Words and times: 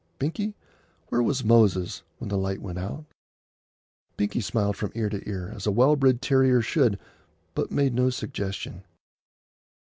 Binkie, 0.17 0.55
where 1.09 1.21
was 1.21 1.43
Moses 1.43 2.01
when 2.17 2.29
the 2.29 2.35
light 2.39 2.59
went 2.59 2.79
out?" 2.79 3.05
Binkie 4.17 4.41
smiled 4.41 4.75
from 4.75 4.91
ear 4.95 5.09
to 5.09 5.29
ear, 5.29 5.53
as 5.55 5.67
a 5.67 5.71
well 5.71 5.95
bred 5.95 6.23
terrier 6.23 6.59
should, 6.59 6.97
but 7.53 7.69
made 7.69 7.93
no 7.93 8.09
suggestion. 8.09 8.83